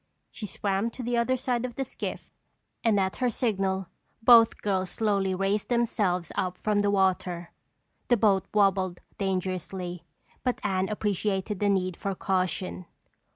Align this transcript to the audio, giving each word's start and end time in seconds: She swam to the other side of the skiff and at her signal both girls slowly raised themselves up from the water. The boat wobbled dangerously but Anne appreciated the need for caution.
She 0.31 0.47
swam 0.47 0.89
to 0.97 1.03
the 1.03 1.15
other 1.15 1.37
side 1.37 1.63
of 1.63 1.75
the 1.75 1.85
skiff 1.85 2.33
and 2.83 2.99
at 2.99 3.17
her 3.17 3.29
signal 3.29 3.85
both 4.23 4.63
girls 4.63 4.89
slowly 4.89 5.35
raised 5.35 5.69
themselves 5.69 6.31
up 6.33 6.57
from 6.57 6.79
the 6.79 6.89
water. 6.89 7.51
The 8.07 8.17
boat 8.17 8.47
wobbled 8.51 9.01
dangerously 9.19 10.03
but 10.43 10.59
Anne 10.63 10.89
appreciated 10.89 11.59
the 11.59 11.69
need 11.69 11.95
for 11.95 12.15
caution. 12.15 12.87